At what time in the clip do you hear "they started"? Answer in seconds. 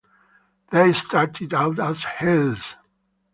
0.71-1.53